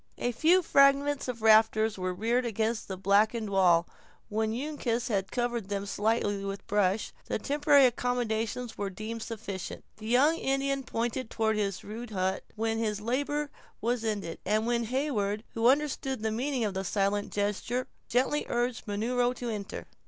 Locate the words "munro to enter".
18.87-19.85